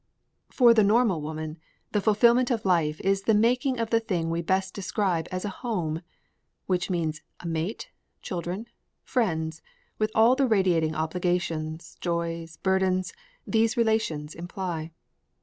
For 0.49 0.73
the 0.73 0.83
normal 0.83 1.21
woman 1.21 1.59
the 1.91 2.01
fulfillment 2.01 2.49
of 2.49 2.65
life 2.65 2.99
is 3.01 3.21
the 3.21 3.35
making 3.35 3.79
of 3.79 3.91
the 3.91 3.99
thing 3.99 4.31
we 4.31 4.41
best 4.41 4.73
describe 4.73 5.27
as 5.31 5.45
a 5.45 5.49
home 5.61 6.01
which 6.65 6.89
means 6.89 7.21
a 7.39 7.45
mate, 7.45 7.91
children, 8.23 8.65
friends, 9.03 9.61
with 9.99 10.11
all 10.15 10.35
the 10.35 10.47
radiating 10.47 10.95
obligations, 10.95 11.97
joys, 12.01 12.57
burdens, 12.57 13.13
these 13.45 13.77
relations 13.77 14.33
imply. 14.33 14.89